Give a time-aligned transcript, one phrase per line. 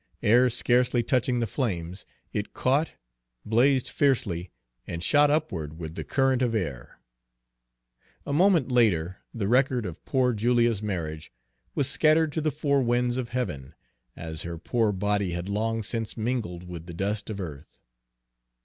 [0.23, 2.89] Ere scarcely touching the flames it caught,
[3.45, 4.49] blazed fiercely,
[4.87, 6.99] and shot upward with the current of air.
[8.25, 11.31] A moment later the record of poor Julia's marriage
[11.75, 13.75] was scattered to the four winds of heaven,
[14.15, 17.79] as her poor body had long since mingled with the dust of earth.